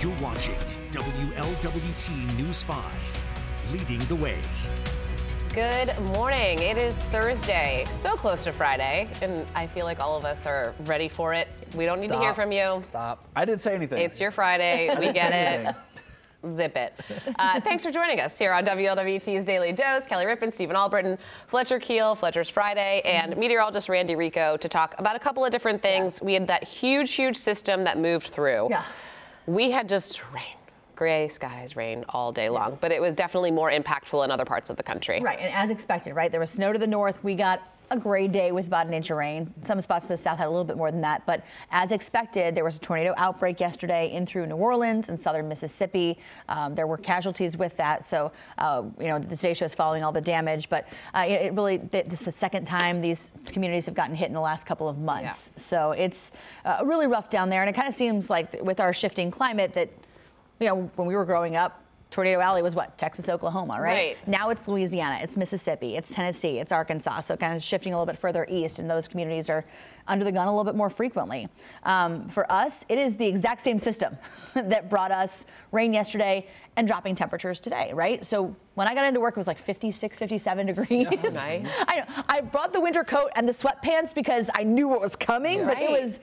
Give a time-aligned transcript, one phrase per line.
[0.00, 0.54] You're watching
[0.92, 2.82] WLWT News 5,
[3.70, 4.38] leading the way.
[5.52, 6.58] Good morning.
[6.62, 10.72] It is Thursday, so close to Friday, and I feel like all of us are
[10.84, 11.48] ready for it.
[11.74, 12.82] We don't need to hear from you.
[12.88, 13.26] Stop.
[13.36, 13.98] I didn't say anything.
[13.98, 14.88] It's your Friday.
[14.98, 15.76] We get it.
[16.56, 16.94] Zip it.
[17.38, 20.06] Uh, thanks for joining us here on WLWT's Daily Dose.
[20.06, 25.14] Kelly Rippin, Stephen Albritton, Fletcher Keel, Fletcher's Friday, and meteorologist Randy Rico to talk about
[25.14, 26.22] a couple of different things.
[26.22, 28.68] We had that huge, huge system that moved through.
[28.70, 28.84] Yeah.
[29.50, 30.56] We had just rain,
[30.94, 34.70] gray skies, rain all day long, but it was definitely more impactful in other parts
[34.70, 35.20] of the country.
[35.20, 36.30] Right, and as expected, right?
[36.30, 37.24] There was snow to the north.
[37.24, 39.52] We got a gray day with about an inch of rain.
[39.62, 42.54] Some spots to the south had a little bit more than that, but as expected,
[42.54, 46.16] there was a tornado outbreak yesterday in through New Orleans and southern Mississippi.
[46.48, 50.04] Um, there were casualties with that, so uh, you know the Today Show is following
[50.04, 50.68] all the damage.
[50.68, 54.14] But uh, it, it really th- this is the second time these communities have gotten
[54.14, 55.50] hit in the last couple of months.
[55.56, 56.30] So it's
[56.64, 59.72] uh, really rough down there, and it kind of seems like with our shifting climate
[59.72, 59.90] that
[60.60, 61.82] you know when we were growing up.
[62.10, 62.98] Tornado Alley was what?
[62.98, 63.86] Texas, Oklahoma, right?
[63.88, 64.28] Right.
[64.28, 67.20] Now it's Louisiana, it's Mississippi, it's Tennessee, it's Arkansas.
[67.22, 69.64] So kind of shifting a little bit further east, and those communities are
[70.08, 71.48] under the gun a little bit more frequently.
[71.84, 74.16] Um, for us, it is the exact same system
[74.54, 78.24] that brought us rain yesterday and dropping temperatures today, right?
[78.26, 81.06] So when I got into work, it was like 56, 57 degrees.
[81.30, 81.66] Nice.
[81.88, 82.24] I know.
[82.28, 85.78] I brought the winter coat and the sweatpants because I knew what was coming, but
[85.78, 86.18] it was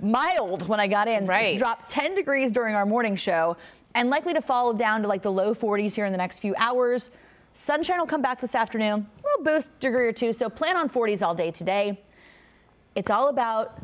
[0.00, 1.26] mild when I got in.
[1.26, 1.58] Right.
[1.58, 3.56] Dropped 10 degrees during our morning show
[3.96, 6.54] and likely to fall down to like the low 40s here in the next few
[6.58, 7.10] hours.
[7.54, 10.34] Sunshine will come back this afternoon, a little boost degree or two.
[10.34, 11.98] So plan on 40s all day today.
[12.94, 13.82] It's all about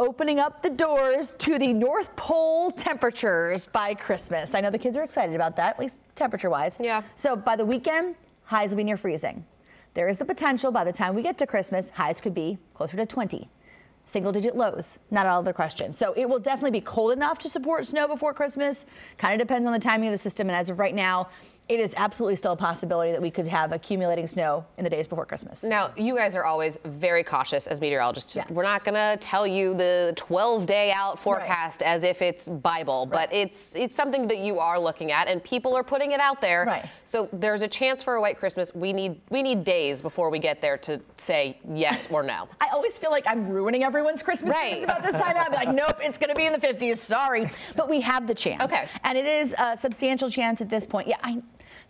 [0.00, 4.52] opening up the doors to the North Pole temperatures by Christmas.
[4.52, 6.78] I know the kids are excited about that, at least temperature wise.
[6.80, 7.02] Yeah.
[7.14, 9.46] So by the weekend, highs will be near freezing.
[9.94, 12.96] There is the potential by the time we get to Christmas, highs could be closer
[12.96, 13.48] to 20.
[14.04, 15.92] Single digit lows, not out of the question.
[15.92, 18.84] So it will definitely be cold enough to support snow before Christmas.
[19.16, 20.48] Kind of depends on the timing of the system.
[20.48, 21.28] And as of right now,
[21.68, 25.06] it is absolutely still a possibility that we could have accumulating snow in the days
[25.06, 25.62] before Christmas.
[25.62, 28.34] Now, you guys are always very cautious as meteorologists.
[28.36, 28.44] Yeah.
[28.50, 33.06] We're not going to tell you the 12 day out forecast as if it's Bible,
[33.06, 36.40] but it's it's something that you are looking at and people are putting it out
[36.40, 36.64] there.
[36.66, 36.84] Right.
[37.04, 38.74] So there's a chance for a white Christmas.
[38.74, 42.48] We need we need days before we get there to say yes or no.
[42.60, 44.70] I always feel like I'm ruining everyone's Christmas Right.
[44.72, 45.36] dreams about this time.
[45.38, 46.98] I'd be like, nope, it's going to be in the 50s.
[46.98, 48.62] Sorry, but we have the chance.
[48.64, 48.88] Okay.
[49.04, 51.06] and it is a substantial chance at this point.
[51.08, 51.40] Yeah, I,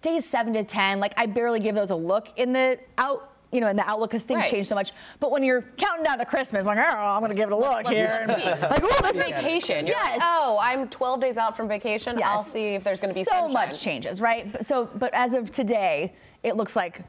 [0.02, 1.00] days seven to ten.
[1.00, 3.28] Like I barely give those a look in the out.
[3.54, 4.50] You know, in the outlook, because things Right.
[4.50, 4.92] change so much.
[5.20, 7.56] But when you're counting down to Christmas, like, oh, I'm going to give it a
[7.56, 8.24] look Let's- here.
[8.26, 9.86] let's like, oh, this is Vacation.
[9.86, 10.20] You're like, Yes.
[10.24, 12.18] oh, I'm 12 days out from vacation.
[12.24, 13.52] I'll see if there's going to be so sunshine.
[13.52, 14.50] much changes, right?
[14.50, 17.02] But- So, but as of today, it looks like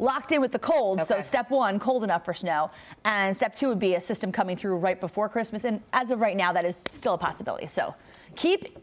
[0.00, 1.00] locked in with the cold.
[1.06, 2.72] So, step one, cold enough for snow,
[3.04, 5.62] and step two would be a system coming through right before Christmas.
[5.64, 7.68] And as of right now, that is still a possibility.
[7.68, 7.94] So,
[8.34, 8.76] keep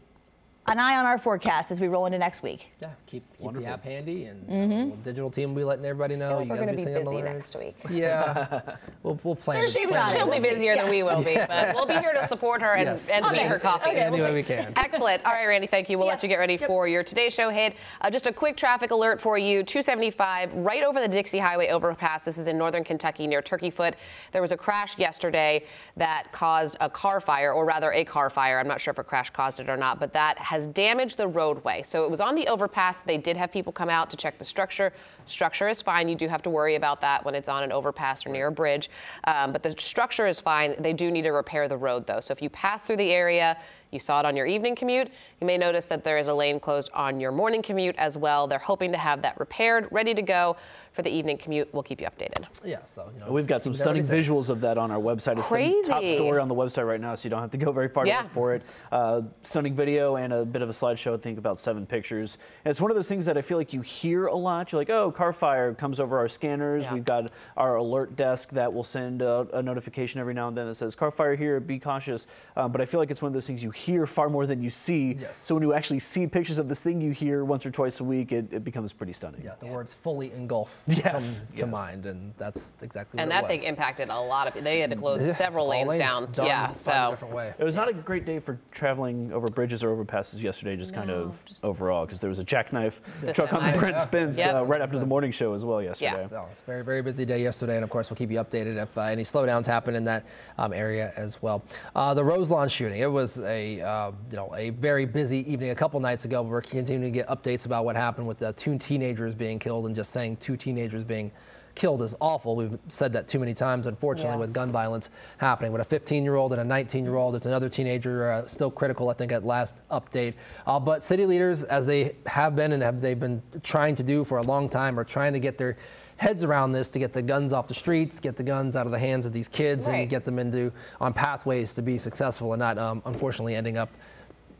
[0.68, 2.68] an eye on our forecast as we roll into next week.
[2.80, 5.84] Yeah, keep, keep the app handy, and you know, the digital team will be letting
[5.84, 6.36] everybody know.
[6.36, 7.24] like you we're guys gonna will be singing busy alerts.
[7.64, 7.98] next week.
[8.00, 8.60] Yeah,
[9.02, 9.68] we'll, we'll plan.
[9.70, 10.12] She's plan.
[10.14, 10.50] She'll be We'll see.
[10.50, 13.08] busier than we will be, but we'll be here to support her and, Yes.
[13.08, 13.38] and Okay.
[13.38, 13.90] feed her coffee.
[13.90, 14.72] Okay, Any we'll way we can.
[14.76, 15.24] Excellent.
[15.26, 15.98] All right, Randy, thank you.
[15.98, 16.12] We'll Yeah.
[16.14, 16.68] let you get ready Yep.
[16.68, 17.74] for your Today Show hit.
[18.00, 22.22] Uh, just a quick traffic alert for you 275 right over the Dixie Highway overpass.
[22.22, 23.94] This is in northern Kentucky near Turkey Foot.
[24.30, 25.64] There was a crash yesterday
[25.96, 28.60] that caused a car fire, or rather a car fire.
[28.60, 31.26] I'm not sure if a crash caused it or not, but that has damaged the
[31.26, 31.82] roadway.
[31.82, 33.00] So it was on the overpass.
[33.00, 34.92] They did have people come out to check the structure.
[35.24, 36.10] Structure is fine.
[36.10, 38.52] You do have to worry about that when it's on an overpass or near a
[38.52, 38.90] bridge.
[39.24, 40.74] Um, but the structure is fine.
[40.78, 42.20] They do need to repair the road, though.
[42.20, 43.56] So if you pass through the area,
[43.92, 45.08] you saw it on your evening commute.
[45.40, 48.46] You may notice that there is a lane closed on your morning commute as well.
[48.46, 50.56] They're hoping to have that repaired, ready to go
[50.92, 51.68] for the evening commute.
[51.72, 52.46] We'll keep you updated.
[52.64, 53.30] Yeah, so you know.
[53.30, 55.38] We've got some stunning visuals of that on our website.
[55.38, 57.70] It's the top story on the website right now, so you don't have to go
[57.70, 58.18] very far Yeah.
[58.18, 58.62] to look for it.
[58.90, 61.14] Uh, stunning video and a bit of a slideshow.
[61.14, 62.38] I think about seven pictures.
[62.64, 64.72] And it's one of those things that I feel like you hear a lot.
[64.72, 66.84] You're like, oh, car fire comes over our scanners.
[66.84, 66.94] Yeah.
[66.94, 70.66] We've got our alert desk that will send a, a notification every now and then
[70.66, 71.60] that says car fire here.
[71.60, 72.26] Be cautious.
[72.56, 74.62] Um, but I feel like it's one of those things you hear far more than
[74.62, 75.16] you see.
[75.18, 75.36] Yes.
[75.36, 78.04] So when you actually see pictures of this thing you hear once or twice a
[78.04, 79.42] week, it, it becomes pretty stunning.
[79.44, 81.68] Yeah, the words fully engulf Yes, come to yes.
[81.68, 84.62] mind, and that's exactly And what that it thing impacted a lot of.
[84.62, 86.32] They had to close Yeah, several lanes lanes down.
[86.32, 86.66] done, yeah.
[86.68, 87.54] find a So different way.
[87.58, 91.10] It was not a great day for traveling over bridges or overpasses yesterday, just kind
[91.10, 93.78] of just- overall, because there was a jackknife The truck on the semi.
[93.78, 94.00] Brent Yeah.
[94.00, 94.54] Spence Yep.
[94.54, 96.22] uh, right after the morning show as well yesterday.
[96.30, 98.38] Yeah, No, it's a very, very busy day yesterday, and of course, we'll keep you
[98.38, 100.24] updated if uh, any slowdowns happen in that
[100.58, 101.62] um, area as well.
[101.96, 105.74] Uh, the Roselawn shooting, it was a uh, you know a very busy evening a
[105.74, 106.42] couple nights ago.
[106.42, 109.94] We're continuing to get updates about what happened with the two teenagers being killed, and
[109.94, 111.30] just saying two teenagers being
[111.74, 112.54] killed is awful.
[112.54, 114.40] We've said that too many times, unfortunately, Yeah.
[114.40, 115.08] with gun violence
[115.38, 115.72] happening.
[115.72, 118.70] With a 15 year old and a 19 year old, it's another teenager uh, still
[118.70, 120.34] critical, I think, at last update.
[120.66, 124.22] Uh, but city leaders, as they have been and have they've been trying to do
[124.24, 125.78] for a long time, are trying to get their
[126.16, 128.92] heads around this to get the guns off the streets, get the guns out of
[128.92, 130.00] the hands of these kids, Right.
[130.00, 133.88] and get them into on pathways to be successful and not, um, unfortunately, ending up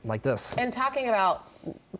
[0.05, 0.57] like this.
[0.59, 1.49] And talking about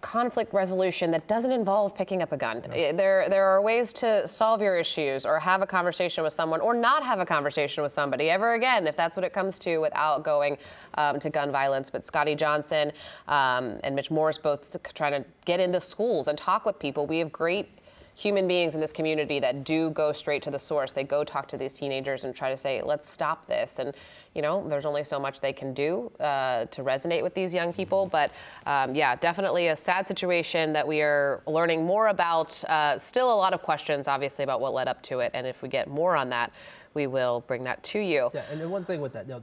[0.01, 2.65] conflict resolution that doesn't involve picking up a gun.
[2.73, 6.61] Eh, There, there are ways to solve your issues or have a conversation with someone
[6.61, 9.79] or not have a conversation with somebody ever again if that's what it comes to
[9.79, 10.59] without going
[10.95, 11.91] um, to gun violence.
[11.91, 12.91] But Scotty Johnson
[13.29, 17.07] um, and Mitch Morris both trying to get into schools and talk with people.
[17.07, 17.69] We have great
[18.15, 20.93] human beings in this community that do go straight to the source.
[20.93, 23.79] They go talk to these teenagers and try to say, let's stop this.
[23.79, 23.95] And,
[24.35, 27.73] you know, there's only so much they can do uh, to resonate with these young
[27.73, 28.07] people.
[28.07, 28.31] But
[28.67, 32.63] um, yeah, definitely a sad situation that we are learning more about.
[32.65, 35.31] Uh, still a lot of questions, obviously, about what led up to it.
[35.35, 36.53] And if we get more on that,
[36.95, 38.31] we will bring that to you.
[38.35, 39.43] Yeah, and one thing with that, you know,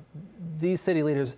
[0.59, 1.35] these city leaders,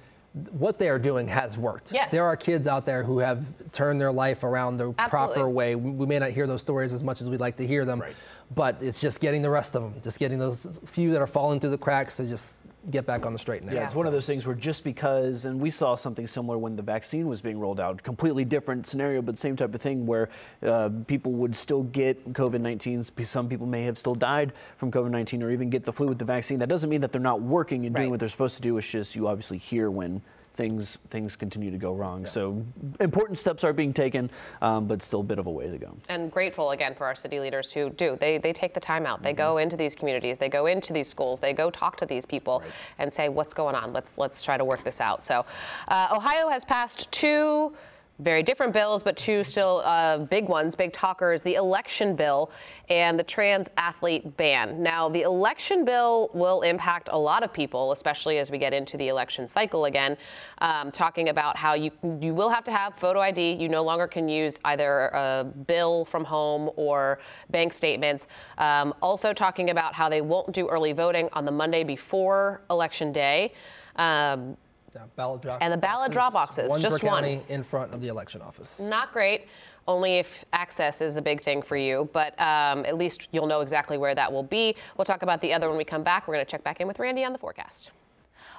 [0.52, 1.92] what they are doing has worked.
[1.92, 2.10] Yes.
[2.12, 3.44] There are kids out there who have
[3.74, 5.76] turned their life around the proper way.
[5.76, 8.00] We we may not hear those stories as much as we'd like to hear them,
[8.00, 8.16] Right.
[8.56, 11.60] but it's just getting the rest of them, just getting those few that are falling
[11.60, 12.58] through the cracks to just
[12.90, 13.82] get back on the straight and narrow.
[13.82, 16.76] Yeah, it's one of those things where just because, and we saw something similar when
[16.76, 20.30] the vaccine was being rolled out, completely different scenario, but same type of thing where
[20.64, 23.04] uh, people would still get COVID 19.
[23.26, 26.20] Some people may have still died from COVID 19 or even get the flu with
[26.20, 26.60] the vaccine.
[26.60, 28.78] That doesn't mean that they're not working and doing what they're supposed to do.
[28.78, 30.22] It's just you obviously hear when
[30.56, 32.26] things things continue to go wrong.
[32.26, 32.64] So
[33.00, 34.30] important steps are being taken,
[34.62, 35.98] um, but still a bit of a way to go.
[36.10, 38.18] and grateful again for our city leaders who do.
[38.20, 39.24] They, they take the time out.
[39.24, 40.38] They go into these communities.
[40.38, 41.40] They go into these schools.
[41.40, 42.64] They go talk to these people
[42.98, 43.94] and say, what's going on?
[43.94, 45.24] Let's let's try to work this out.
[45.24, 45.46] So,
[45.88, 47.74] uh, Ohio has passed two
[48.22, 52.52] very different bills, but two still uh, big ones, big talkers: the election bill
[52.90, 54.82] and the trans athlete ban.
[54.82, 58.98] Now, the election bill will impact a lot of people, especially as we get into
[58.98, 60.18] the election cycle again.
[60.60, 63.54] Um, talking about how you you will have to have photo ID.
[63.54, 67.20] You no longer can use either a bill from home or
[67.50, 68.28] bank statements.
[68.58, 73.12] Um, also talking about how they won't do early voting on the Monday before election
[73.12, 73.54] day.
[73.96, 74.58] Um,
[74.96, 77.24] Yeah, ballot drop And the ballot drop boxes, one just per one.
[77.24, 78.80] county in front of the election office.
[78.80, 79.48] not great.
[79.88, 83.62] Only if access is a big thing for you, but um, at least you'll know
[83.62, 84.76] exactly where that will be.
[84.98, 86.28] We'll talk about the other when we come back.
[86.28, 87.90] We're going to check back in with Randy on the forecast.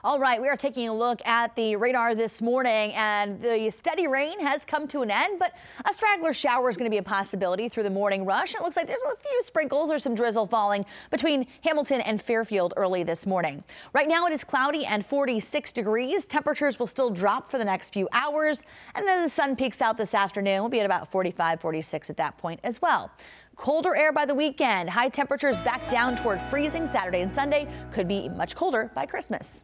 [0.05, 4.09] All right, we are taking a look at the radar this morning, and the steady
[4.09, 5.53] rain has come to an end, but
[5.85, 8.53] a straggler shower is going to be a possibility through the morning rush.
[8.53, 12.75] It looks like there's a few sprinkles or some drizzle falling between Hamilton and Fairfield
[12.77, 13.63] early this morning.
[13.93, 16.27] Right now it is cloudy and 46 degrees.
[16.27, 18.65] Temperatures will still drop for the next few hours,
[18.97, 20.63] and then the sun peaks out this afternoon.
[20.63, 23.13] We'll be at about 45, 46 at that point as well.
[23.55, 24.91] Colder air by the weekend.
[24.91, 27.69] High temperatures back down toward freezing Saturday and Sunday.
[27.93, 29.63] Could be much colder by Christmas.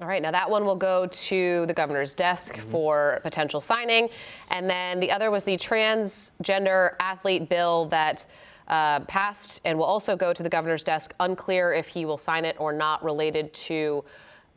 [0.00, 4.08] All right, now that one will go to the governor's desk for potential signing.
[4.50, 8.26] And then the other was the transgender athlete bill that
[8.66, 11.14] uh, passed and will also go to the governor's desk.
[11.20, 14.04] Unclear if he will sign it or not, related to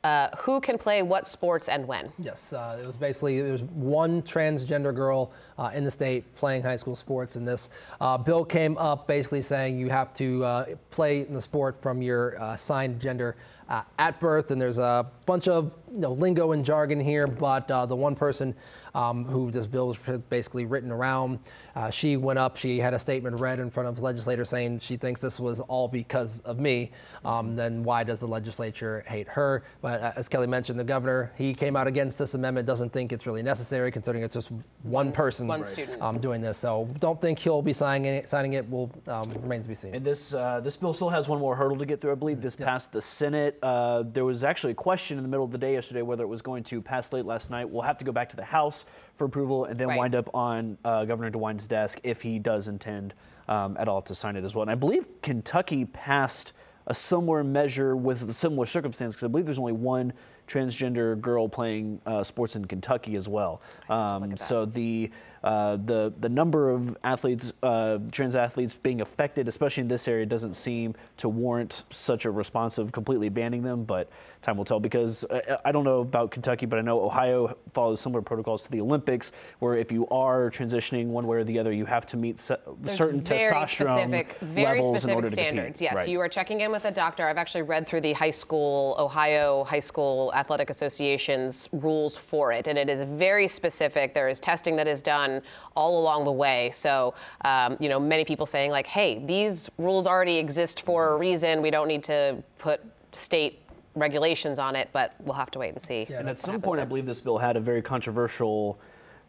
[0.03, 2.11] uh, who can play what sports and when.
[2.17, 6.63] Yes, uh, it was basically there was one transgender girl uh, in the state playing
[6.63, 7.69] high school sports, and this
[7.99, 12.01] uh, bill came up basically saying you have to uh, play in the sport from
[12.01, 13.35] your uh, assigned gender
[13.69, 14.51] uh, at birth.
[14.51, 18.13] And there's a bunch of you know, lingo and jargon here, but uh, the one
[18.13, 18.53] person
[18.93, 19.97] um, who this bill was
[20.29, 21.39] basically written around,
[21.75, 24.95] uh, she went up, she had a statement read in front of legislators saying she
[24.95, 26.91] thinks this was all because of me.
[27.25, 29.63] Um, then why does the legislature hate her?
[29.81, 33.11] But uh, as Kelly mentioned, the governor, he came out against this amendment, doesn't think
[33.11, 34.51] it's really necessary considering it's just
[34.83, 35.99] one person One student.
[35.99, 36.59] um, doing this.
[36.59, 38.29] So don't think he'll be signing it.
[38.29, 39.95] Signing it will um, remains to be seen.
[39.95, 42.11] And this uh, this bill still has one more hurdle to get through.
[42.11, 43.57] I believe this passed the Senate.
[43.63, 46.27] Uh, there was actually a question in the middle of the day yesterday whether it
[46.27, 47.69] was going to pass late last night.
[47.69, 49.97] We'll have to go back to the House for approval and then Right.
[49.97, 53.13] wind up on uh, Governor DeWine's desk if he does intend
[53.47, 54.63] um, at all to sign it as well.
[54.63, 56.51] And I believe Kentucky passed
[56.87, 60.11] a similar measure with a similar circumstance because I believe there's only one
[60.47, 63.61] transgender girl playing uh, sports in Kentucky as well.
[63.89, 65.09] Um, so the
[65.43, 70.25] uh, the the number of athletes, uh, trans athletes being affected, especially in this area,
[70.25, 73.83] doesn't seem to warrant such a response of completely banning them.
[73.83, 74.09] But
[74.41, 74.79] time will tell.
[74.79, 75.25] Because
[75.65, 79.31] I, don't know about Kentucky, but I know Ohio follows similar protocols to the Olympics,
[79.59, 82.57] where if you are transitioning one way or the other, you have to meet se-
[82.87, 85.55] certain very testosterone specific, very levels specific in order standards.
[85.57, 85.81] to compete.
[85.81, 86.09] Yes, Right.
[86.09, 87.27] you are checking in with a doctor.
[87.27, 92.67] I've actually read through the high school, Ohio high school Athletic Association's rules for it,
[92.67, 94.13] and it is very specific.
[94.13, 95.41] There is testing that is done
[95.75, 96.71] all along the way.
[96.73, 97.13] So,
[97.45, 101.61] um, you know, many people saying like, "Hey, these rules already exist for a reason.
[101.61, 103.61] We don't need to put state."
[103.99, 106.85] Regulations on it but we'll have to wait and see And at some point, I
[106.85, 108.79] believe this bill had a very controversial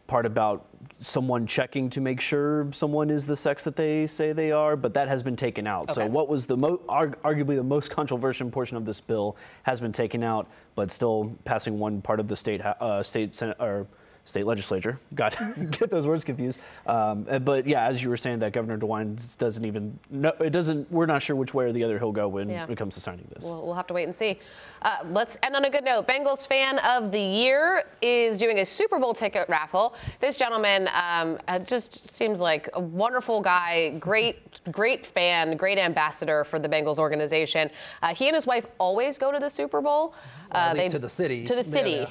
[0.07, 0.65] part about
[1.01, 4.95] someone checking to make sure someone is the sex that they say they are, but
[4.95, 5.93] that has been taken out.
[5.93, 9.79] So what was the mo- arg- arguably the most controversial portion of this bill has
[9.79, 13.85] been taken out, but still passing one part of the state uh, state senate or
[14.29, 14.99] state legislature.
[15.15, 15.35] Got
[15.71, 16.59] get those words confused.
[16.85, 20.89] Um, but yeah, as you were saying, that Governor DeWine doesn't even no, it doesn't.
[20.91, 22.67] We're not sure which way or the other he'll go when Yeah.
[22.69, 23.43] it comes to signing this.
[23.43, 24.39] We'll, we'll have to wait and see.
[24.81, 26.07] Uh, let's end on a good note.
[26.07, 29.95] Bengals fan of the year is doing a Super Bowl ticket raffle.
[30.21, 36.43] This gentleman um, uh, just seems like a wonderful guy, great, great fan, great ambassador
[36.45, 37.69] for the Bengals organization.
[38.01, 40.13] Uh, he and his wife always go to the Super Bowl.
[40.53, 41.43] Well, at Uh, least to the city.
[41.45, 41.91] To the Yeah, city.
[41.91, 42.07] yeah.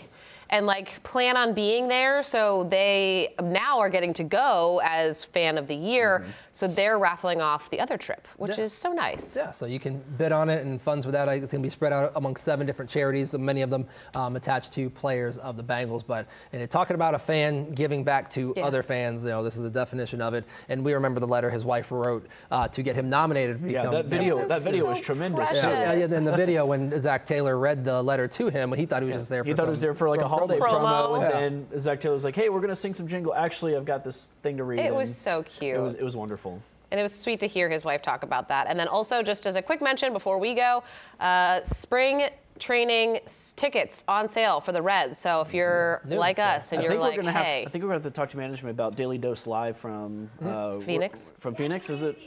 [0.51, 5.59] And like plan on being there, so they now are getting to go as fan
[5.59, 6.25] of the year.
[6.55, 8.61] So they're raffling off the other trip, which Mm-hmm.
[8.63, 8.65] Yeah.
[8.65, 9.37] is so nice.
[9.37, 11.69] Yeah, so you can bid on it, and funds for that it's going to be
[11.69, 15.57] spread out among seven different charities, and many of them um, attached to players of
[15.59, 16.03] the Bengals.
[16.07, 18.65] But and it, talking about a fan giving back to Yeah.
[18.67, 20.45] other fans, you know, this is the definition of it.
[20.71, 23.61] And we remember the letter his wife wrote uh, to get him nominated.
[23.63, 25.51] To yeah, become that video was that video was so tremendous.
[25.51, 25.63] precious.
[25.65, 25.71] too.
[25.71, 29.03] Yeah, yeah, in the video when Zac Taylor read the letter to him, he thought
[29.03, 29.45] he was just there.
[29.45, 30.81] He for thought it some was there for like a pro- holiday promo.
[30.81, 31.15] promo, Promo.
[31.15, 31.41] and Yeah.
[31.69, 33.35] then Zac Taylor was like, "Hey, we're gonna sing some jingle.
[33.35, 35.77] Actually, I've got this thing to read." It was so cute.
[35.77, 36.61] It was it was wonderful.
[36.91, 38.67] And it was sweet to hear his wife talk about that.
[38.67, 40.83] And then also, just as a quick mention before we go,
[41.21, 43.21] uh, spring training
[43.57, 45.19] tickets on sale for the Reds.
[45.19, 46.17] So if you're New.
[46.17, 46.55] like Yeah.
[46.57, 47.69] us and I you're think like, we're gonna hey, have.
[47.69, 50.79] I think we're gonna have to talk to management about Daily Dose Live from uh,
[50.81, 51.35] Phoenix?
[51.39, 52.19] From Phoenix, is it?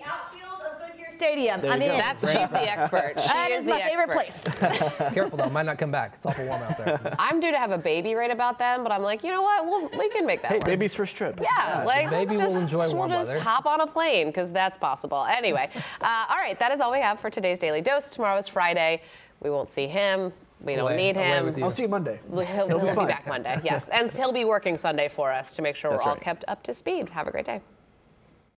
[1.21, 1.61] Stadium.
[1.61, 1.93] There I'm you go.
[1.93, 1.99] in.
[1.99, 3.13] that's she's the expert.
[3.21, 4.59] She That is is my favorite expert.
[4.97, 5.13] place.
[5.13, 6.13] Careful though, might not come back.
[6.15, 7.15] It's awful warm out there.
[7.19, 9.65] I'm due to have a baby right about then, but I'm like, you know what?
[9.65, 10.65] We'll, we can make that Hey, work.
[10.65, 11.39] baby's first trip.
[11.41, 13.39] Yeah, like baby let's will just, enjoy we'll warm just weather.
[13.39, 15.23] hop on a plane because that's possible.
[15.25, 15.69] Anyway,
[16.01, 18.09] uh, all right, that is all we have for today's daily dose.
[18.09, 19.03] Tomorrow is Friday.
[19.41, 20.33] We won't see him.
[20.63, 21.45] We don't Away- need him.
[21.45, 21.63] with you.
[21.63, 22.19] I'll see you Monday.
[22.31, 23.89] He'll, he'll, be be back Monday, yes.
[23.89, 26.23] And he'll be working Sunday for us to make sure That's we're all right.
[26.23, 27.09] kept up to speed.
[27.09, 27.61] Have a great day.